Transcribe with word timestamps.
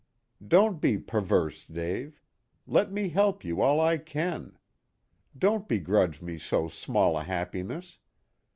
Don't 0.47 0.81
be 0.81 0.97
perverse, 0.97 1.63
Dave. 1.63 2.23
Let 2.65 2.91
me 2.91 3.09
help 3.09 3.43
you 3.45 3.61
all 3.61 3.79
I 3.79 3.99
can. 3.99 4.57
Don't 5.37 5.67
begrudge 5.67 6.23
me 6.23 6.39
so 6.39 6.67
small 6.69 7.19
a 7.19 7.23
happiness. 7.23 7.99